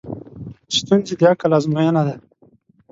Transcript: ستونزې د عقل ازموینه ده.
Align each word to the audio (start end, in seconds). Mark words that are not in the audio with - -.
ستونزې 0.77 1.13
د 1.19 1.21
عقل 1.31 1.51
ازموینه 1.57 2.01
ده. 2.07 2.15